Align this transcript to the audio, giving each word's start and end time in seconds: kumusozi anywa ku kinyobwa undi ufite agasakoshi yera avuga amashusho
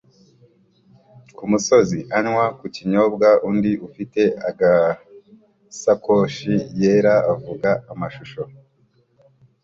kumusozi 1.35 1.99
anywa 2.17 2.45
ku 2.57 2.65
kinyobwa 2.75 3.27
undi 3.49 3.71
ufite 3.87 4.21
agasakoshi 4.49 6.53
yera 6.79 7.15
avuga 7.33 7.69
amashusho 7.91 8.41